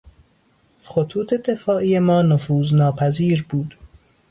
[0.83, 3.77] خطوط دفاعی ما نفوذناپذیر بود.